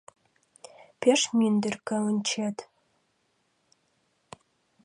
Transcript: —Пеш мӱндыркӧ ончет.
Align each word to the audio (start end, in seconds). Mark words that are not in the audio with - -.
—Пеш 1.01 1.21
мӱндыркӧ 1.37 1.95
ончет. 2.07 2.57